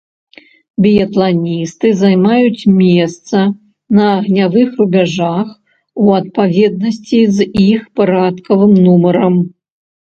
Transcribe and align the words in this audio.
Біятланісты 0.85 1.87
займаюць 2.03 2.67
месца 2.79 3.37
на 3.99 4.09
агнявых 4.17 4.69
рубяжах 4.81 5.47
у 6.07 6.11
адпаведнасці 6.19 7.19
з 7.39 7.53
іх 7.71 7.81
парадкавым 7.99 8.79
нумарам. 8.85 9.35